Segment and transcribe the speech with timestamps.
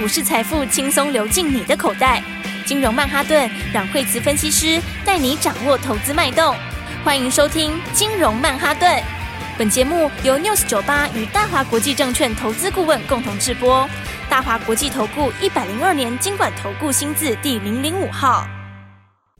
[0.00, 2.22] 股市财富轻松流进你的口袋。
[2.64, 6.56] 金融曼哈顿让惠慈分析师带你掌握投资脉动。
[7.04, 8.90] 欢迎收听金融曼哈顿。
[9.58, 13.86] 本节目由 News 九八与大华国际证券投资顾问共同制播。
[14.30, 18.48] 大华国际投顾一百零二年经管投顾新字第零零五号。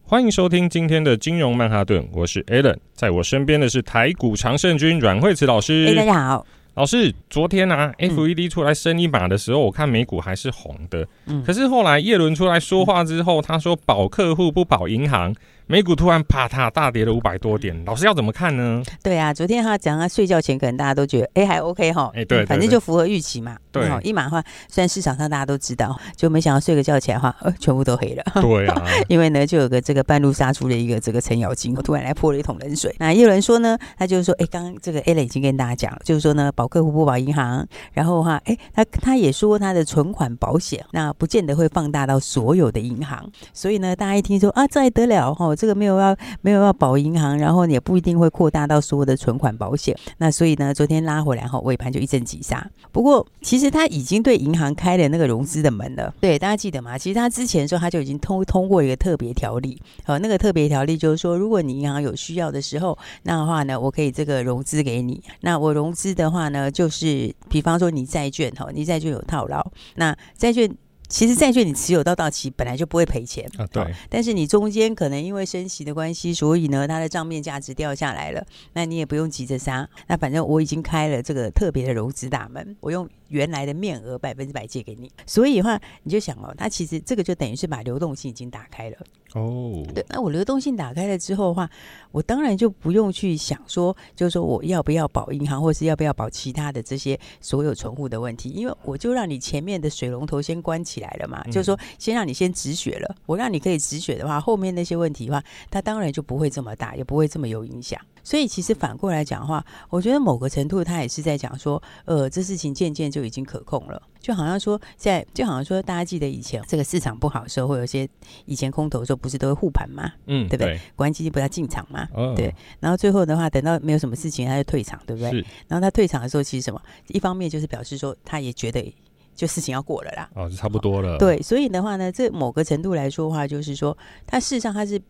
[0.03, 5.87] 欢迎收听今天的金融曼哈顿，我是 Alan，在我身边的是台股常胜军阮惠慈老师。
[5.89, 6.47] 哎，大家好。
[6.75, 11.07] 老师，昨天啊，FED 出来升一码的时候，我看美股还是红的。
[11.27, 15.35] 嗯，可是后来叶伦出来说话之后，他说保客户不保银行。
[15.71, 18.83] 美股突然啪嗒大跌了五百多点，老师要怎么看呢？
[19.05, 23.57] 对啊，昨天他讲他睡觉前可能大家都觉得哎、欸、还 OK 哈，哎对，反正就符合预期嘛。
[23.71, 28.25] 对，一码的话，虽然市场上大家都知道，就没想到睡个觉起来的话， 呃，全部都黑了。
[28.43, 32.93] 对啊， 因为呢，就有个这个半路杀出了一个这个程咬金，突然来泼了一桶冷水。
[32.99, 43.25] 那也有人说呢，他就是说，哎，刚刚这个 Alan 已经跟大家讲了，就是说呢，保客户不保银行，然后的话，哎，他他也说他的存款保险，那不见得会放大到所有的银行，
[43.55, 46.17] 所以呢，大家一听说啊，这还得了哈，这个没有要。
[46.43, 49.95] 没有要保银行，然后也不一定会扩大到所有的存款保险。
[50.17, 52.67] 那所以呢，昨天拉回来后，尾盘就一阵急杀。
[52.91, 56.15] 不过，其实他已经对银行开了那个融资的门了。
[56.21, 56.97] 对，大家记得吗？
[56.97, 59.81] 其实他之前说他就已经通通过一个特别条例。
[60.05, 65.23] 好，那个特别条例就是说，如果你银行有需要的时候，那的话呢，我可以这个融资给你。
[65.41, 69.65] 那我融资的话呢，就是比方说你债券哈，你债券有套牢，
[69.97, 70.71] 那债券。
[71.11, 73.85] 其实债券你持有到到期本来就不会赔钱啊，对。
[74.09, 79.87] 但是你中间可能因为升息的关系，所以呢，它的账面价值掉下来了，那你也不用急着杀。
[80.07, 85.11] 那反正我已经开了这个特别的融资大门，我用原来的面额百分之百借给你。
[85.27, 88.97] 所以的话，你就想哦，它其实这个就等于是把流动性已经打开了。
[89.35, 90.05] 哦，对。
[90.09, 91.69] 那我流动性打开了之后的话，
[92.13, 101.11] 我当然就不用去想说，就是说我要不要保银行，或是要不要保其他的这些所有存户的问题，因为我就让你前面的水龙头先关起来。
[101.11, 103.17] 来了嘛，就是说，先让你先止血了。
[103.27, 108.01] 我让你可以止血的话，后面那些问题的话，它当然就不会这么大，也不会这么有影响。
[108.23, 114.01] 所以，其实反过来讲的话，我觉得某个程度，他也是在讲说，呃，这事情渐渐就已经可控了。
[114.21, 118.09] 就好像说，在就好像说，大家记得以前这个市场不好的时候，会有些
[118.45, 120.13] 以前空头的时候，不是都会护盘嘛？
[120.27, 120.79] 嗯，对不对？
[120.95, 122.55] 国安基金不要进场嘛，哦、对。
[122.81, 125.31] 然后最后的话，等到没有什么事情，他就退场，对不对？
[125.69, 126.81] 然后他退场的时候，其实什么？
[127.09, 128.95] 一方面就是表示说，他也觉得。
[129.33, 131.17] 就事情要过了啦，哦，就差不多了。
[131.17, 135.01] 对，所以的话呢，这某个程度来说的话，就是说，他事实上他是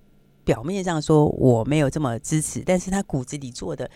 [0.44, 3.90] 表面上说我没有这么支持，但是他骨子里做的。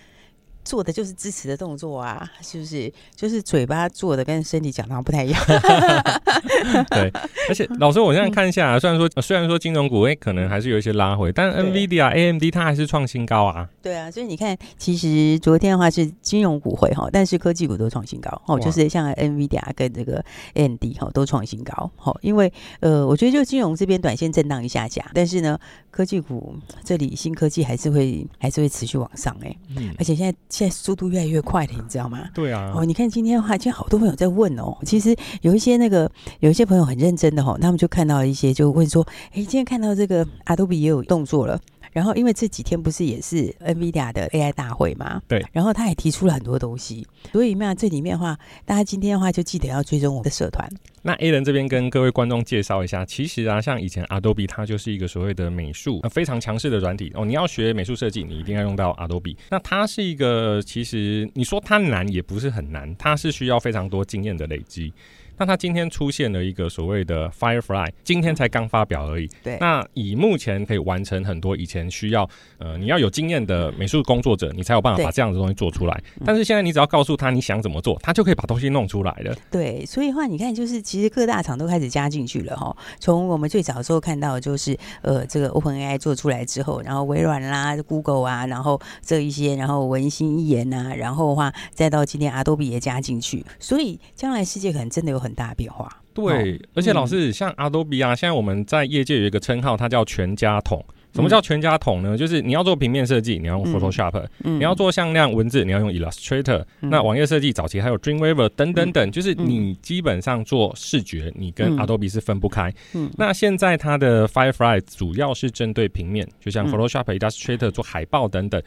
[0.65, 2.93] 做的就是支持的动作啊，是不是？
[3.15, 5.41] 就是嘴巴做的跟身体讲的好像不太一样。
[6.91, 7.11] 对，
[7.49, 13.69] 而且 老师，我现在看一下，啊虽然说虽然说金融股哎、欸，可能还是有一些拉回，但 NVIDIA、AMD 它还是创新高啊。
[13.83, 21.91] 对啊，所以你看，其实昨天的话是金融股会哈，但是科技股都创新高哦，就是像 NVIDIA 跟这个 AMD 哈都创新高。
[22.03, 22.51] 哦，因为
[22.81, 25.59] 呃，我觉得就金融这边短线震荡一下下，但是呢，
[25.91, 30.35] 科技股这里新科技还是会还是会持续往上哎、欸，嗯，而且现在。
[30.55, 32.29] 现在速度越来越快了，你知道吗？
[32.33, 32.73] 对啊。
[32.77, 34.73] 哦，你看今天的话，今天好多朋友在问哦。
[34.87, 39.05] 其实有一些那个，有一些朋友很认真的哦，他们就看到一些，就问说
[39.35, 41.61] ：“哎，今天看到这个阿杜比也有动作了。”
[41.95, 45.23] 然后，因为这几天不是也是 NVIDIA 的 AI 大会嘛？
[45.29, 45.43] 对。
[45.53, 50.69] 然后他也提出了很多东西，所以那这里面的话，大家今天的话就记得要追踪我们的社团。
[51.03, 57.25] 那 A 人这边跟各位观众介绍一下，其实啊，像以前 Adobe 它就是一个所谓的美术、呃、非常强势的软体哦。
[57.25, 59.37] 你要学美术设计，你一定要用到 Adobe。
[59.51, 64.93] 那它是一个，其实你说它难也不是很难，它是需要非常多经验的累积。
[65.39, 69.29] 那它今天出现了一个所谓的 Firefly，今天才刚发表而已。
[69.43, 69.57] 对。
[69.61, 72.29] 那以目前可以完成很多以前需要
[72.59, 76.03] 呃你要有经验的美术工作者，你才有办法把这样的东西做出来。
[76.25, 79.35] 但是现在你只要告诉他你想怎么做，他就可以把东西弄出来了。
[79.51, 82.77] 对，所以的话你看，就是其实各大厂都开始加进去了哈。
[83.01, 100.85] 从我们最早的时候看到，就是呃这个 OpenAI 做出来之后，然后微软啦、Google 啊，然后这一些，然后文心一言呐，然后的话再到今天 Adobe 也加进去，所以将来世界可能真的有很大变化，对，而且老师、嗯、像 Adobe 啊，现在我们在业界有一个称号，它叫全家桶。
[101.15, 102.19] 什么叫全家桶呢？
[102.19, 104.11] 就是你要做平面设计，你要用 Photoshop；、
[104.43, 106.91] 嗯、你要做向量文字，你要用 Illustrator、嗯。
[106.91, 112.75] 那网页设计早期还有 Dreamweaver 等等等，就是你基本上做视觉，你跟 Adobe 是分不开。
[112.95, 118.61] 嗯，那现在它的 Firefly 主要是针对平面，就像 Photoshop、Illustrator 做海报等等。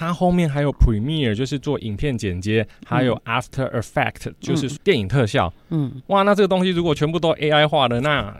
[0.00, 5.52] 它后面还有 Premiere，就是做影片剪接，还有 After Effect，就是电影特效。
[5.68, 8.34] 嗯，哇，那这个东西如果全部都 AI 化了，那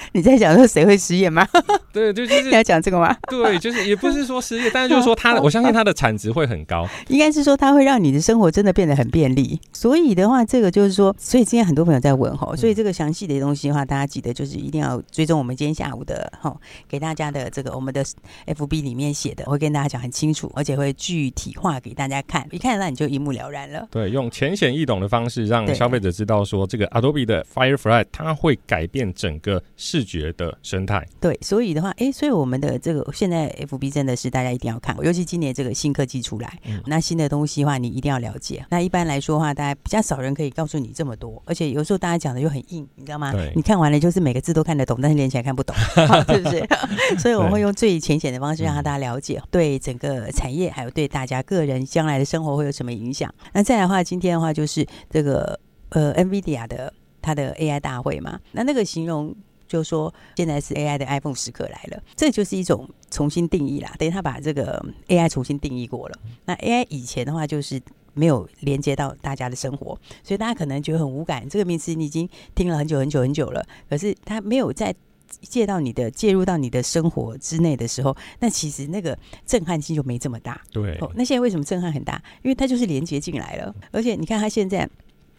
[0.12, 1.46] 你在讲说谁会失业吗？
[1.92, 3.16] 对，就就是 你要讲这个吗？
[3.28, 6.88] 对，就是也不是说失业，但是就是说它，我相信它的产值会很高。
[7.08, 9.60] 应该是说它会让你的生活真的变得很便利。
[9.72, 16.56] 所以的话，这个就是说，所以今天很多朋友在问哈，所以这个详细的东西的话，大家记得就是一定要追踪我们今天下午的哈，
[16.88, 18.04] 给大家的这个我们的
[18.46, 23.86] FB 里面写的，我会跟大家讲很清楚，而且会具体化给大家看，一看那你就一目了然了。
[23.90, 31.02] 对，用浅显易懂的方式让消费者知道说，这个 Adobe 的 Firefly 它会改变整个视觉的生态。
[31.18, 38.62] 对，所以的话，哎，所以我们的这个现在 FB 真的是大家一定要看，尤其今年这个新科技出来，嗯、那新的东西的话，你一定要了解。
[38.68, 43.32] 那一般来说的话，大家比较少人可以告诉你这么多，而且有时候大家讲的又很硬，你知道吗？
[43.32, 45.74] 对，你看完了就是每个字都看得懂，但是连起来看不懂，
[46.28, 46.68] 是不是？
[47.18, 53.32] 所以我会用最浅显的方式让大家了解，对整个产业还有对大家个人将来的生活会有什么影响。
[53.54, 55.58] 那再来的话，今天的话就是这个
[55.90, 56.92] 呃，NVIDIA 的
[57.22, 59.34] 它的 AI 大会嘛，那那个形容。
[59.68, 63.94] 就说现在是 AI 的 iPhone 时刻来了，这就是一种重新定义啦。
[63.98, 66.18] 等于他把这个 AI 重新定义过了。
[66.46, 67.80] 那 AI 以前的话就是
[68.14, 71.46] 没有连接到大家的生活，所以大家可能觉得很无感。
[71.48, 74.94] 这个名词你已经听了很久很久很久了，可是它没有在
[75.42, 80.60] 介到你的介入到你的生活之内的时候，那其实那个震撼性就没这么大。
[80.72, 80.96] 对。
[81.00, 82.22] 哦，那现在为什么震撼很大？
[82.42, 84.88] 因为它就是连接进来了，而且你看它现在。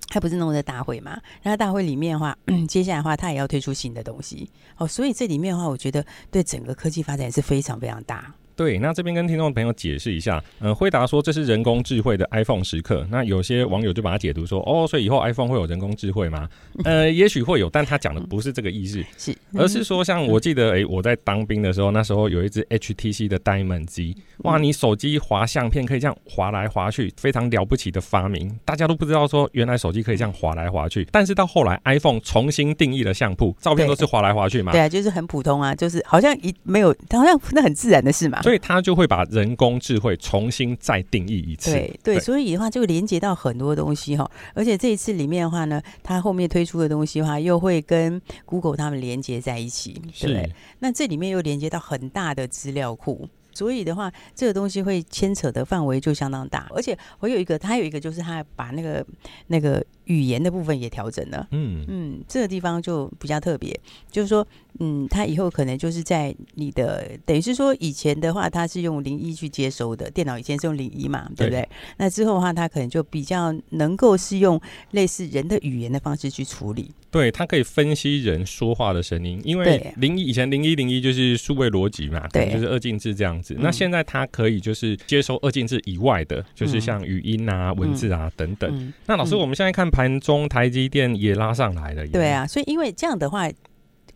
[0.09, 1.19] 他不是弄在大会嘛？
[1.41, 4.87] 然后大会里面的话， 接下来的话，他也要推出新的东西哦。
[4.87, 8.33] 所以这里面的话，我觉得对整个科技发展是非常非常大。
[8.59, 13.07] 对，那这边跟听众朋友解释一下，嗯、呃，辉达说这是人工智慧的 iPhone 时刻。
[13.09, 16.49] 那有些网友就把它解读说，哦，所以以后 iPhone 会有人工智慧吗？
[16.83, 31.07] 呃，也许会有，但他讲的不是这个意思， 是，而是说，像我记得，哎，我在当兵的时候，那时候有一只 HTC 的 Diamond 机，哇，你手机滑相片可以这样滑来滑去，非常了不起的发明，大家都不知道说原来手机可以这样滑来滑去。
[31.13, 34.73] 但是到后来 iPhone 重新定义了相簿，照片都是滑来滑去嘛？
[34.73, 38.41] 对啊，就是很普通啊，就是好像一没有，好像那很自然的事嘛。
[38.49, 41.71] 所以他就会把人工智慧重新再定义一次。
[41.71, 50.51] 对对，所以的话就连接到很多东西哈，而且这一次里面的话呢，它后面推出的东西的话，又会跟 Google 他们连接在一起，对不对？
[50.79, 53.29] 那这里面又连接到很大的资料库。
[53.51, 59.05] 所以的话，这个东西会牵扯的范围就相当大，而且我有一个，它有一个就是它把那个
[59.47, 61.47] 那个语言的部分也调整了。
[61.51, 63.79] 嗯嗯，这个地方就比较特别，
[64.11, 64.45] 就是说，
[64.79, 71.61] 嗯，他以后可能就是在你的等于是说，以前的话他是用零一去接收的，电脑以前是用零一嘛，对不对？
[71.61, 71.69] 对。
[71.97, 74.59] 那之后的话，他可能就比较能够是用
[74.91, 76.91] 类似人的语言的方式去处理。
[77.11, 83.55] 对，它可以分析人说话的声音，因为零一以前零一零一就是数位逻辑嘛，对，就是二进制这样子。
[83.59, 88.93] 那现在它可以就是接收二进制以外的，就是像语音啊、文字啊等等。
[89.07, 93.49] 那老师，我们现在看盘中台积电也拉上来了，对啊，所以因为这样的话。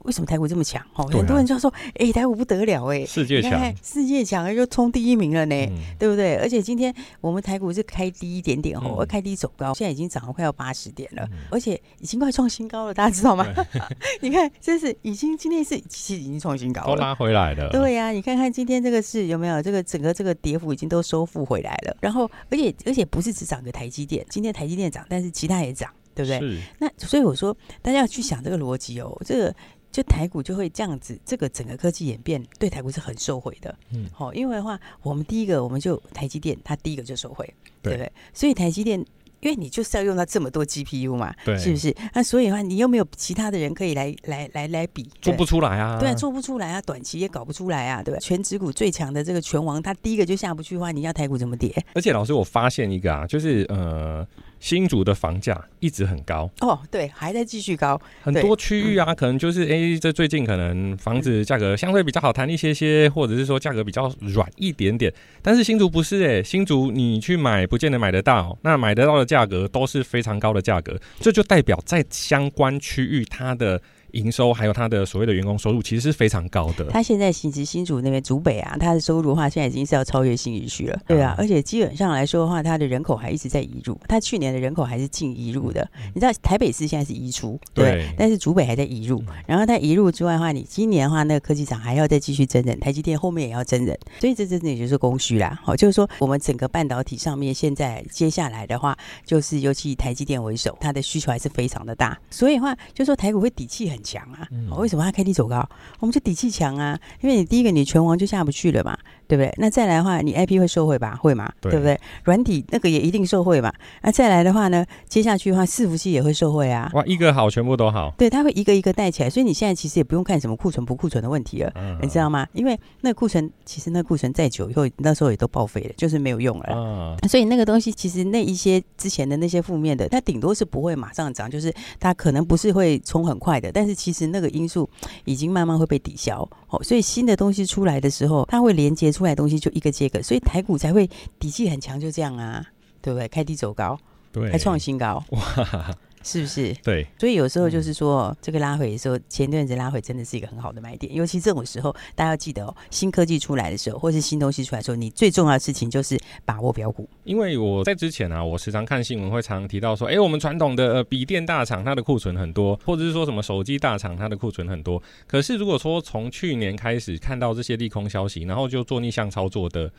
[0.04, 0.86] 为什么台股这么强？
[0.96, 6.36] 哦，很多人就说：“哎、欸，台股不得了，哎，世界强，世界强，又冲第一名了呢，嗯、对不对？
[6.36, 13.46] 而且今天我们台股是开低一点点哦，嗯、开低走高，现在已经涨了快要八十点了，嗯、而且已经快创新高了，大家知道吗？
[14.22, 17.70] 你看，这是已经今天是其实已经创新高了，都拉回来了。
[17.70, 21.96] 对呀、啊，你看看今天这个是有没有这个整个这个跌幅已经都收复回来了。
[22.02, 26.40] 然后，而且而且不是只涨个台积电，今天台积电涨，但是其他也涨，对不对？
[26.40, 29.56] 是那所以我说，大家要去想这个逻辑哦，这个。
[29.94, 33.74] 就台股就会这样子，这个整个科技演变对台股是很受惠的。
[33.92, 37.45] 嗯，好，因为的话，我们第一个我们就台积电，它第一个就受惠，
[37.84, 38.12] 对不对？
[38.34, 39.00] 所以台积电，
[39.40, 41.95] 因为你就是要用到这么多 GPU 嘛，对，是不是？
[42.16, 46.00] 那所以的话，你又没有其他的人可以来来来来比，做不出来啊？
[46.00, 48.20] 对，做不出来啊，短期也搞不出来啊，对吧？
[48.20, 51.72] 全指股最强的这个拳王，他第一个就下不去的话，你要台股怎么跌？
[51.94, 54.27] 而且老师，我发现一个啊，就是呃。
[54.63, 58.00] 新竹的房价一直很高哦，对，还在继续高。
[58.22, 65.13] 很多区域啊，可能就是哎、欸，这最近可能房子价格相对比较好谈一些些，或者是说价格比较软一点点。
[65.41, 73.82] 但是新竹不是哎、欸，新竹你去买不见得买得到，那买得到的价格都是非常高的价格，这就代表在相关区域它的。
[74.13, 76.86] 营收还有他的所谓的员工收入，其实是非常高的。
[76.86, 81.00] 他现在其实新竹那边竹北啊，他的收入的话，现在已经是要超越新余区了。
[81.08, 84.00] 对啊，而且基本上来说的话，他的人口还一直在移入。
[84.08, 85.88] 他去年的人口还是净移入的。
[86.13, 89.24] 你知道台北市现在是移出，对，对，但是竹北还在移入。
[89.46, 95.60] 然后他移入之外的话，你今年的话，那个科技厂还要再继续增人，台积电后面也要增人，所以这真的也就是供需啦。
[95.63, 102.20] 好，就是说我们整个半导体上面现在接下来的话，就是尤其以台积电为首，它的需求还是非常的大。
[102.29, 104.48] 所以的话，就是说台股会底气很强啊。
[104.77, 105.67] 为什么他 K D 走高？
[106.00, 108.98] 我们就底气强啊，因为你第一个你拳王就下不去了嘛。
[109.27, 109.53] 对不对？
[109.58, 111.18] 那再来的话，你 IP 会受贿吧？
[111.22, 111.51] 会嘛？
[111.62, 112.00] 对，对不对？
[112.24, 113.72] 软体那个也一定受贿嘛？
[114.01, 114.86] 那再来的话呢？
[115.08, 116.89] 接下去的话，伺服器也会受贿啊！
[116.94, 118.13] 哇，一个好，全部都好。
[118.18, 122.48] 对，它会一个一个带起来，所以你现在其实也不用看什么库存不库存的问题了，嗯、你知道吗？
[122.53, 126.65] 因为那库存其实那库存再久以后，那时候也都报废了，就是没有用了。
[126.74, 134.89] 嗯、所以那个东西其实那一些之前的那些负面的，它顶多是不会马上涨，就是它可能不是会冲很快的，但是其实那个因素
[135.25, 136.48] 已经慢慢会被抵消。
[136.70, 142.65] 哦，所以新的东西出来的时候，它会连接出来的东西就一个接一个，所以台股才会底气很强，就这样啊，
[143.01, 143.27] 对不对？
[143.27, 143.98] 开低走高。
[144.34, 146.74] 对，还创新高哇，是不是？
[146.84, 151.13] 对，所以有时候就是说，嗯、这个拉回的时候，前段子拉回真的是一个很好的买点。
[151.13, 157.08] 尤其这种时候，大家要记得哦，新科技出来的时候，或是新东西出来的时候，你最重要的事情就是把握标股。
[157.24, 165.01] 因为我在之前啊，我时常看新闻，会常常提到说，哎，我们传统的笔电大厂它的库存很多，或者是说什么手机大厂它的库存很多。
[165.27, 169.92] 可是如果说从去年开始看到这些利空消息，然后就做逆向操作的。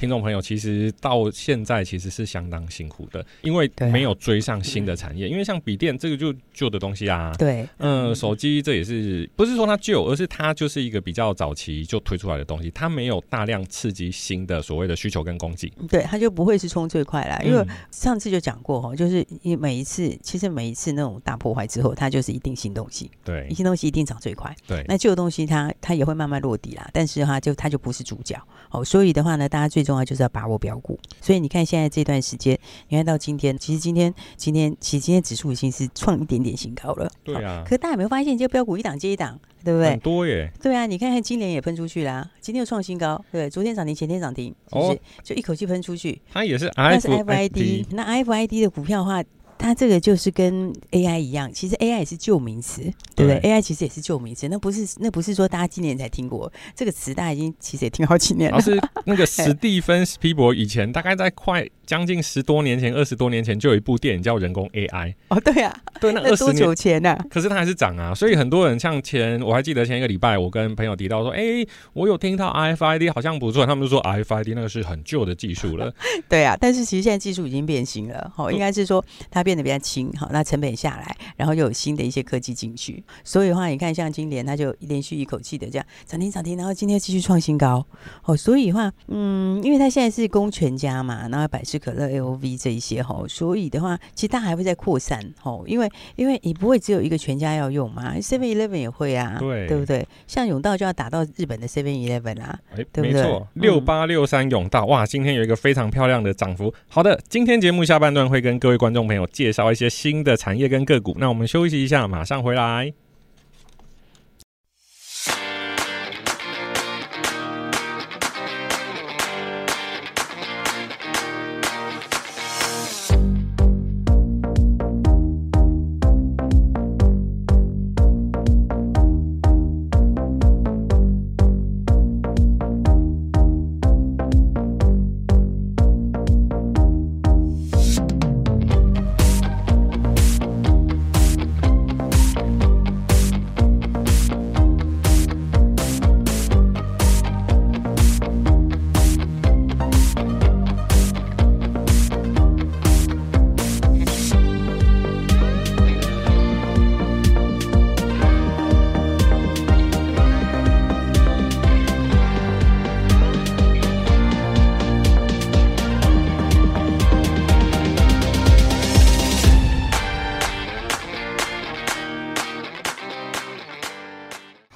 [0.00, 5.28] 听众朋友，其实到现在其实是相当辛苦的，因为没有追上新的产业。
[5.28, 17.38] 因为像笔电这个就旧的东西啊，对，嗯，手机这也是不是说它旧，而是它就是一个比较早期就推出来的东西，它没有大量刺激新的所谓的需求跟供给，对，它就不会是冲最快啦。
[17.44, 19.22] 因为上次就讲过哈，就是
[19.58, 28.42] 每一次其实每一次那种大破坏之后，它就是一定新东西，对，新东西一定涨最快，对，那旧的东西它它也会慢慢落地啦，但是哈就它就不是主角。
[28.70, 29.89] 哦，所以的话呢，大家最。
[29.90, 32.56] 重要就是要把握标股，所以你看现在这段时间，
[32.88, 37.10] 你看到今天，其实今天今天其实今天指数已经是创一点点新高了。
[37.24, 39.90] 对啊，可大家有没有发现，这个标股一档接一档，对不对？
[39.90, 40.48] 很多耶。
[40.62, 44.92] 对啊，你看看今年也喷出去啦，今天又创新高，对，昨天涨停，前天涨停，是不是？
[44.92, 46.22] 哦、就一口气喷出去。
[46.32, 49.24] 它也是 F，那是 FID，那 FID 的股票的话。
[49.60, 52.82] 它这个就是跟 AI 一样，其实 AI 也是旧名词，
[53.14, 58.60] 对不对，对？AI 其实也是旧名词，那不是那不是说大家今年才听过这个词，大家已经 其实也听好几年了。
[58.60, 64.88] 是那个 史蒂芬史皮博以前大概在快将近十多年前、二十多年前就有一部电影叫《人工 AI》。
[65.28, 67.26] 哦，对啊，对，那二十年前呢、啊？
[67.28, 75.92] 可是它还是涨啊，所以很多人像前我还记得前一个礼拜，我跟朋友提到说，哎，我有听到 RFID 好像不错，他们就说 RFID 那个是很旧的技术了。
[76.28, 80.28] 对啊，但是其实现在技术已经变形了，哦，应该是说它变得比较轻，好。
[80.32, 87.84] 那成本下来，然后又有新的一些科技进去，所以的话，你看像今年它就连续一口气的这样涨停涨停，然后今天继续创新高
[88.24, 88.36] 哦。
[88.36, 95.64] 所以的话，嗯，因为它现在是供全家嘛，然后百事可乐、L V 这一些哈，所以的话，其实它还会再扩散哦。
[95.66, 100.06] 因为因为你不会只有一个全家要用嘛，Seven Eleven 也会啊，对对不对？
[100.26, 103.12] 像永道就要打到日本的 Seven Eleven 啦，哎，对不对？
[103.12, 106.72] 没错，六八六三永道哇，今天有一个非常漂亮的涨幅。
[106.88, 110.20] 好的，今天节目下半段会跟各位观众朋友介绍一些新。
[110.22, 112.92] 的产业跟个股，那我们休息一下，马上回来。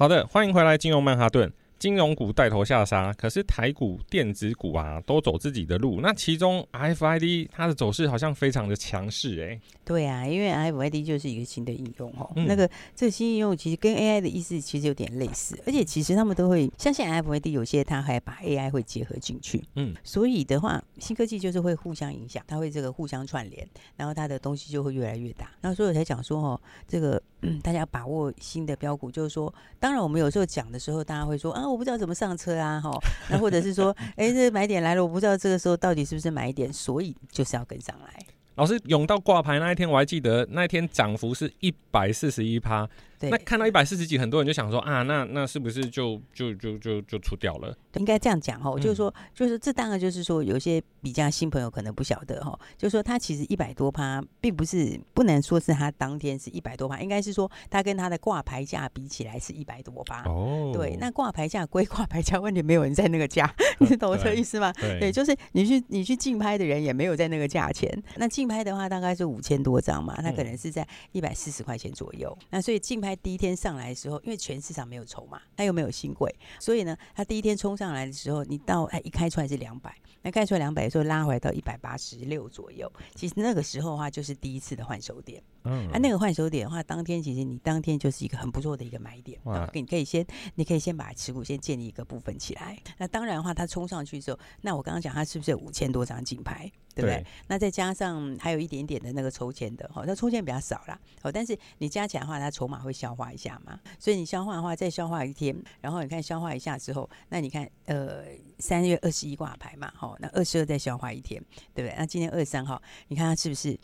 [0.05, 1.51] 好的，欢迎回来，金融曼哈顿。
[1.77, 5.99] 金融股带头下杀，可是台股电子股啊都走自己的路。
[6.01, 9.59] 那其中 RFID 它的走势好像非常的强势哎。
[9.83, 12.31] 对啊，因为 RFID 就是一个新的应用哦。
[12.37, 19.61] 嗯、那个这个新应用其实跟 AI 的意思其实有点类似，而且其实他们都会相信 RFID 有些它还把 AI 会结合进去。
[19.75, 23.67] 嗯，所以的话，新科技就是会互相影响，它会这个互相串联，
[23.97, 25.51] 然后它的东西就会越来越大。
[25.61, 31.64] 然后所以我才讲说哦，这个、嗯、大家把握新的标股，就是说，当然我们有时候讲的时候，大家会说啊。
[31.69, 32.91] 我不知道怎么上车啊，哈，
[33.29, 38.25] 那或者是说， 哎、欸，这买点来了，我不知道这个时候到底是不是买点，所以就是要跟上来。
[38.55, 42.87] 老师，涌到挂牌那一天，我还记得那一天涨幅是一百四十一趴，
[43.19, 47.75] 对，那看到一百四十几，很多人就想说啊，那那是不是就就就就就出掉了？
[47.95, 60.23] 应该这样讲哈，就是说，就是这当然就是说，有些比较新朋友可能不晓得哈，就是说他其实一百多趴，并不是不能说是他当天是一百多趴，应该是说他跟他的挂牌价比起来是一百多趴。
[60.23, 63.49] 哦，对，那挂牌价归挂牌价，问题没有人在那个价，
[63.79, 64.73] 你懂我这意思吗？
[64.73, 67.89] 对，对，就是你去你去竞拍的人也没有在那个价钱。
[68.17, 72.37] 那竞拍的话大概是五千多张嘛，他可能是在一百四十块钱左右。
[72.49, 77.84] 那所以竞拍第一天上来的时候，因为全市场没有筹码，他又没有新贵，所以呢，他第一天冲上。
[77.85, 85.41] 上来的时候，你到哎一开出来是两百，那开出来两百的时候拉回来到一百八十六左右，其实那个时候的话就是第一次的换手点。
[85.63, 90.25] 嗯，啊，那个换手点的话，当天其实你当天就是一个很不错的一个买点，哇，你可以先
[90.55, 92.77] 你可以先把持股先建立一个部分起来。
[92.97, 96.71] 那当然的话，它冲上去之后，那我刚刚讲它是不是有五千多张竞拍？
[96.95, 97.17] 对不对？
[97.17, 108.23] 对，那再加上还有一点点的那个抽签的，哈，那抽签比较少啦，哦，但是你加起来的话，它筹码会消化一下嘛，所以你消化的话，再消化一天，然后你看消化一下之后，那你看，呃，
[108.59, 111.95] 三月二十一挂牌嘛，哈，那二十二再消化一天，对不对？
[111.97, 113.77] 那今天二十三号，你看它是不是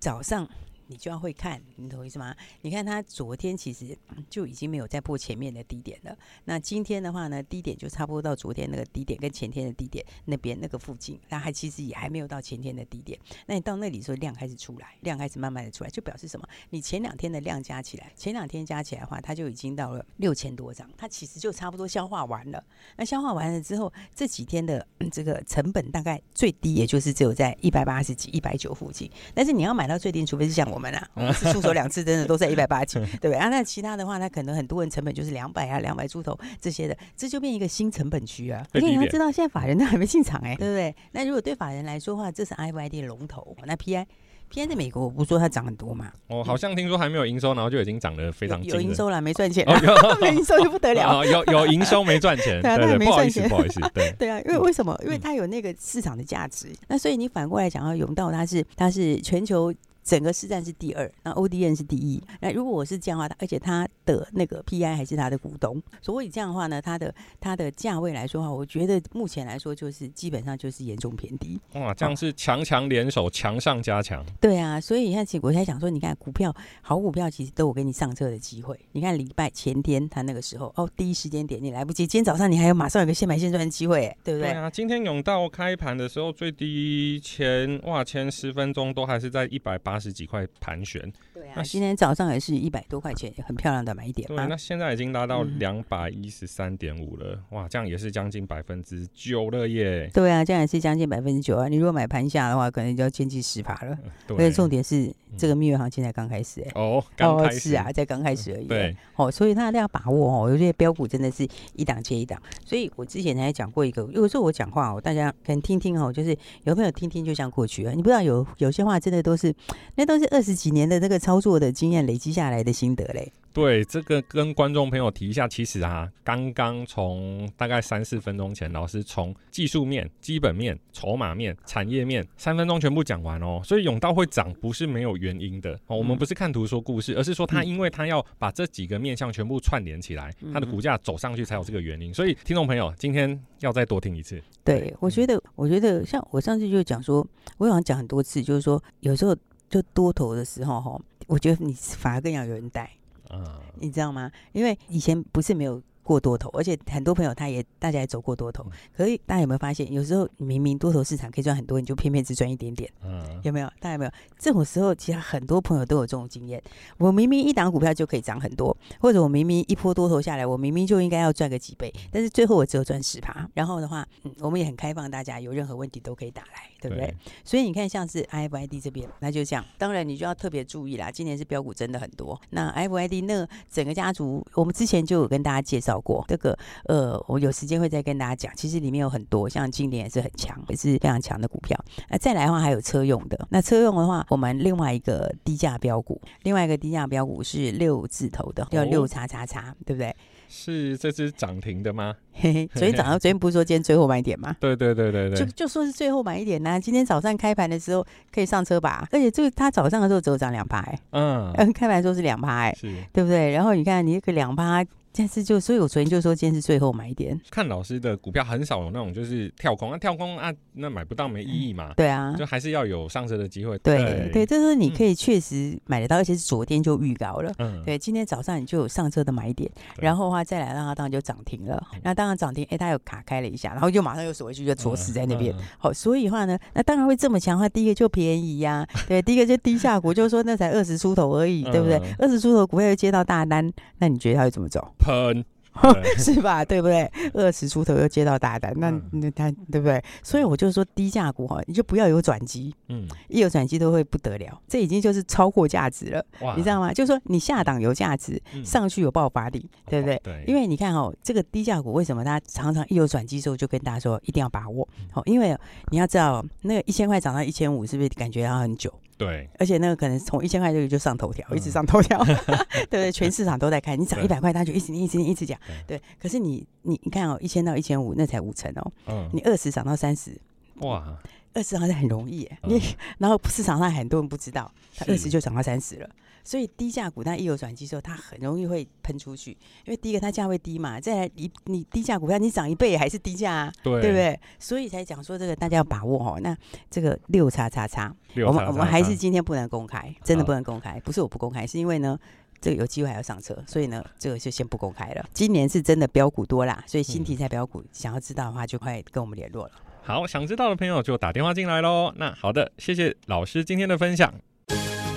[0.00, 0.46] 早上？
[0.86, 2.34] 你就要会看，你懂意思吗？
[2.62, 3.96] 你看它昨天其实
[4.28, 6.16] 就已经没有再破前面的低点了。
[6.44, 13.18] 那今天的话呢，低点就差不多到昨天那个低点跟前天的低点那边那个附近，那还其实也还没有到前天的低点。
[13.46, 16.48] 那你到那里时候量开始出来，量开始慢慢的出来，就表示什么？
[16.70, 22.62] 你前两天的量加起来，前两天加起来的话，它就已经到了六千多张，它其实就差不多消化完了。
[22.96, 29.10] 那消化完了之后，这几天的这个成本大概最低也就是只有在一百八十几、一百九附近。
[29.34, 31.08] 但是你要买到最低，除非是像我们啊。
[31.14, 33.48] 我是出手两次，真的都在一百八几， 对不对啊？
[33.48, 38.64] 那其他的话，那可能很多人成本就是两百啊，两百出头这些的，这就变一个新成本区啊。
[38.74, 40.94] 你要知道，现在法人都还没进场哎、欸，对不对？
[41.12, 44.06] 那如果对法人来说的话，这是 IFID 的龙头，那 PI。
[44.48, 46.12] P I 在美国，我不说它涨很多嘛。
[46.28, 49.64] 哦，好像听说还没有营收，然后就已经涨得非常有营收了，没赚钱。
[49.66, 49.92] 哦，有
[50.22, 51.24] 没营收就不得了。
[51.24, 54.96] 有有营收没赚钱， 对啊，对，没赚钱，不好意思，对对啊，因为为什么？
[55.02, 56.68] 因为它有那个市场的价值。
[56.86, 59.74] 那所以你反过来讲，要永道它是它是全球。
[60.06, 62.22] 整个市占是第二，那 ODN 是第一。
[62.40, 71.60] 那如果我是这样的话，而且它的那个 PI 还是它的股东，所以这样的话呢，它的它的价位来说的话，我觉得目前来说就是基本上就是严重偏低。
[71.74, 74.24] 哇，这样是强强联手，强上加强。
[74.40, 78.78] 对啊，所以你看，我才想说，你看股票好股票其实都有给你上车的机会。
[78.92, 84.52] 你看礼拜前天它那个时候哦，第一时间点你来不及，今天早上你还有马上有个现买现赚的机会，对不对？
[84.52, 89.95] 对啊，今天永道开盘的时候最低前哇前十分钟都还是在一百八。
[89.96, 94.28] 八十几块盘旋，对啊，那今天早上也是一百多块钱，很漂亮的买点。
[94.28, 100.10] 对，那现在已经拉到两百一十三点五了，嗯，哇，这样也是将近百分之九了耶。
[100.12, 101.66] 对啊，这样也是将近百分之九啊。
[101.66, 103.96] 你如果买盘下的话，可能就要接近十趴了。
[104.28, 106.80] 所以重点是，这个蜜月行情才刚开始哎，欸。
[106.80, 108.66] 哦，刚开始啊，才刚开始而已。
[108.66, 110.50] 对，哦，所以大家要把握哦。
[110.50, 112.40] 有些标股真的是一档接一档。
[112.64, 117.92] 所以我之前还讲过一个，有时候我讲话哦，大家可能听听哦，就是有朋友听听就像过去啊。
[117.94, 119.54] 你不知道有有些话真的都是。
[119.96, 123.32] 那都是二十几年的这个操作的经验累积下来的心得嘞。
[123.56, 133.62] 对，这个跟观众朋友提一下，其实啊，刚刚从大概三四分钟前，老师从技术面、基本面、筹码面、产业面三分钟全部讲完哦。
[133.64, 135.96] 所以永道会涨不是没有原因的哦。
[135.96, 142.12] 我们不是看图说故事，而是说它因为它要把这几个面向全部串联起来，它的股价走上去才有这个原因。
[142.12, 144.38] 所以听众朋友今天要再多听一次。
[144.62, 149.34] 对，我觉得，我觉得像我上次就讲说，我好像讲很多次，就是说有时候。
[149.68, 152.88] 就多头的时候，哈，我觉得你反而更要有人带，
[153.30, 154.30] 嗯，你知道吗？
[154.52, 155.82] 因为以前不是没有。
[156.06, 158.64] 过多头，而且很多朋友他也大家也走过多头，
[158.96, 163.66] 可是大家有没有发现，有时候明明多头市场可以赚很多，你就偏偏只赚一点点，嗯，有没有？
[163.80, 164.10] 大家有没有？
[164.38, 166.62] 这种时候，其实很多朋友都有这种经验。
[166.98, 173.48] 我明明一档股票就可以涨很多，或者我明明一波多头下来，我明明就应该要赚个几倍，但是最后我只有赚十趴。
[173.54, 177.08] 然后的话，嗯，我们也很开放，大家有任何问题都可以打来，对不对？
[177.08, 179.64] 对，所以你看，像是 IFID 这边，那就这样。
[179.76, 181.10] 当然，你就要特别注意啦。
[181.10, 182.40] 今年是标股真的很多。
[182.50, 185.95] 那 IFID 那整个家族，我们之前就有跟大家介绍。
[186.00, 188.52] 过这个呃，我有时间会再跟大家讲。
[188.56, 191.78] 其实里面有很多，像今年也是很强，也是非常强的股票。
[192.08, 193.46] 那再来的话，还有车用的。
[193.50, 200.14] 那车用的话，我们另外一个低价标股，另外一个低价标股是六字头的，叫六叉叉叉，对不对？
[200.48, 202.14] 是这只涨停的吗？
[202.32, 204.54] 嘿嘿，昨天早上昨天不是说今天最后买点吗？
[204.60, 206.78] 对对对对对，就就说是最后买一点呢、啊。
[206.78, 209.08] 今天早上开盘的时候可以上车吧？
[209.10, 213.50] 而且这个它早上的时候只有涨两趴，嗯， 开盘的时候是两趴，是，对不对？
[213.50, 214.84] 然后你看你这个两趴。
[215.16, 217.40] 但是就所以，我昨天就说今天是最后买点。
[217.50, 221.92] 看老师的股票很少有那种就是跳空啊，跳空啊，那买不到没意义嘛。
[221.96, 223.78] 对啊，就还是要有上车的机会。
[223.78, 227.52] 对对，这是你可以确实买得到，而且是昨天就预告了。
[227.58, 231.82] 嗯，对，今天早上你就有上车的买点，然后的话再来让它当然就涨停了。
[232.02, 235.54] 那当然涨停，哎，它有卡开了一下，然后就马上又锁回去，就锁死在那边。
[235.78, 238.86] 好，所以的话呢，那当然会这么强的话，第一个就便宜呀。
[239.08, 242.00] 对，第一个就低价股，就是说那才二十出头而已，对不对？
[242.18, 244.92] 二十出头股票又接到大单，那你觉得它会怎么走？
[245.06, 245.44] 喷。
[246.16, 246.64] 是吧？
[246.64, 247.04] 对不对？
[247.34, 250.02] 二十出头又接到大单，那那他对不对？
[250.22, 254.58] 所以我就说低价股哈，你就不要有转机，嗯，一有转机都会不得了。
[254.66, 256.24] 这已经就是超过价值了，
[256.56, 256.94] 你知道吗？
[256.94, 260.18] 就是说你下档有价值，上去有爆发力，嗯、对不对？
[260.24, 260.44] 对。
[260.46, 264.88] 因为你看哦，这个低价股为什么它常常一有转机之后就跟大家说一定要把握？
[265.12, 265.54] 好，因为
[265.90, 268.90] 你要知道那个一千块涨到一千五，是不是感觉要很久？
[269.18, 273.10] 对，而且那个可能从一千块这里就上头条，嗯、一直上头条， 对不对？
[273.12, 275.58] 全市场都在看，你涨一百块，他就一直念，一直念，一直讲。
[275.86, 278.92] 对，可是你你你看哦，一千到一千五，那才五成哦。
[279.06, 279.30] 嗯。
[279.32, 280.38] 你二十涨到三十，
[280.80, 281.16] 哇，
[281.56, 282.58] 二十好像很容易耶。
[282.64, 282.82] 你、嗯、
[283.18, 286.08] 然后市场上很多人不知道，它二十就涨到三十了。
[286.44, 289.50] 所以低价股，它一有转机之后，它很容易会喷出去。
[289.84, 294.38] 因为第一个它价位低嘛，再来你你低价股票你涨一倍还是低价啊，对，对不对？
[294.60, 296.38] 所以才讲说这个大家要把握哦。
[296.40, 296.56] 那
[296.88, 298.14] 这个六叉叉叉，
[298.46, 301.00] 我们我们还是今天不能公开，真的不能公开。
[301.00, 302.16] 不是我不公开，是因为呢，
[302.60, 305.28] 这个有机会还要上车，所以呢，这个就先不公开了。
[305.34, 309.72] 今年是真的标股多啦，所以新题材标股想要知道的话，就快跟我们联络了。
[310.08, 312.14] 好，想知道的朋友就打电话进来喽。
[312.14, 314.32] 那好的，谢谢老师今天的分享。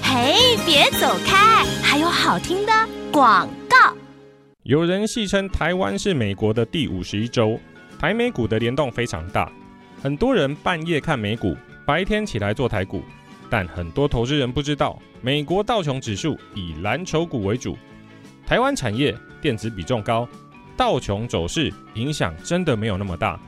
[0.01, 1.63] 嘿，别走开！
[1.83, 2.73] 还有好听的
[3.11, 3.95] 广告。
[4.63, 7.59] 有人戏称台湾是美国的第五十一州，
[7.99, 9.51] 台美股的联动非常大。
[10.01, 13.03] 很多人半夜看美股，白天起来做台股。
[13.47, 17.77] 但很多投资人不知道，美国道琼指数以蓝筹股为主，
[18.43, 20.27] 台湾产业电子比重高，
[20.75, 23.39] 道琼走势影响真的没有那么大。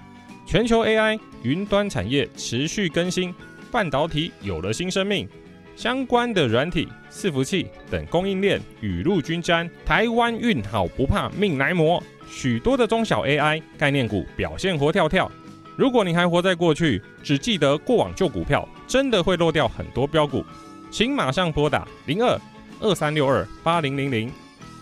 [0.44, 3.34] 全球 AI、云端产业持续更新，
[3.72, 5.28] 半导体有了新生命。
[5.76, 15.32] 相关的软体、伺服器等供应链雨露均沾，台湾运好不怕命来磨，许多的中小 AI 概念股表现活跳跳。
[15.78, 20.44] 如果你还活在过去，只记得过往旧股票，真的会漏掉很多标股。
[20.92, 22.40] 请马上拨打零二
[22.82, 24.30] 二三六二八零零零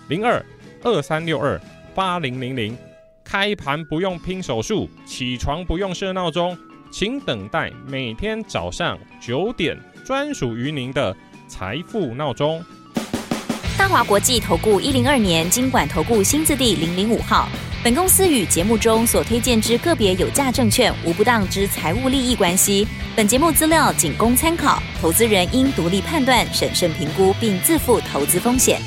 [0.09, 0.43] 零二
[0.83, 1.61] 二三六二
[1.93, 2.75] 八零零零，
[3.31, 6.57] 开盘不用拼手速，起床不用设闹钟，
[6.89, 9.77] 请等待每天早上九点。
[10.03, 11.15] 专属于您的
[11.47, 12.59] 财富闹钟。
[13.77, 17.47] 大华国际投顾一零二年金管投顾新字第零零五号。
[17.83, 22.87] 本公司与节目中所推荐之个别有价证券无不当之财务利益关系。
[23.15, 28.81] 本节目资料仅供参考，投资人应独立判断、审慎评估，并自负投资风险。